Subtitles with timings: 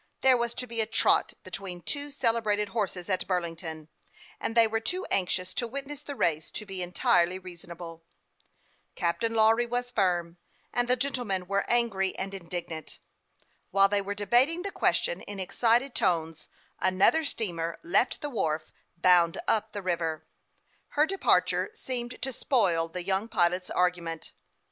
[0.21, 3.87] There was to be a "trot" between two celebrated horses, at Burlington,
[4.39, 8.01] and they were too anxious to witness the race to be entirely rea sonable.
[8.95, 10.37] Captain Lawry was firm,
[10.73, 12.97] and the gentlemen were angry and indignant.
[13.69, 16.49] While they were debating the question in excited tones,
[16.79, 20.25] another steamer left the wharf, bound up the river.
[20.97, 24.31] Her departure seemed to spoil the young pilot's argument.